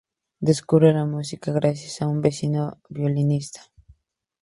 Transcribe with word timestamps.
Descubre 0.39 0.93
la 0.95 1.05
música 1.05 1.51
gracias 1.51 2.01
a 2.01 2.07
un 2.07 2.21
vecino 2.21 2.79
violinista. 2.89 3.71